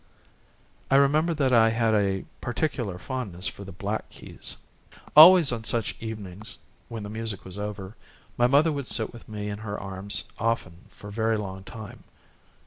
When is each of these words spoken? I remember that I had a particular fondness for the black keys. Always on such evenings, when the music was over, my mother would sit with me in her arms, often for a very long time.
I 0.89 0.95
remember 0.95 1.35
that 1.35 1.53
I 1.53 1.69
had 1.69 1.93
a 1.93 2.25
particular 2.41 2.97
fondness 2.97 3.47
for 3.47 3.63
the 3.63 3.71
black 3.71 4.09
keys. 4.09 4.57
Always 5.15 5.51
on 5.51 5.63
such 5.63 5.95
evenings, 5.99 6.57
when 6.89 7.03
the 7.03 7.09
music 7.11 7.45
was 7.45 7.59
over, 7.59 7.95
my 8.35 8.47
mother 8.47 8.71
would 8.71 8.87
sit 8.87 9.13
with 9.13 9.29
me 9.29 9.47
in 9.47 9.59
her 9.59 9.79
arms, 9.79 10.23
often 10.39 10.85
for 10.89 11.09
a 11.09 11.11
very 11.11 11.37
long 11.37 11.63
time. 11.63 12.03